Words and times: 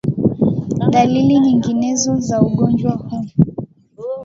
Dalili 0.91 1.37
nyinginezo 1.39 2.13
za 2.19 2.37
ugonjwa 2.41 2.91
huu 2.91 3.27